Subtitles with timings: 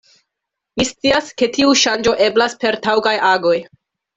[0.81, 3.57] Ni scias, ke tiu ŝanĝo eblas per taŭgaj agoj.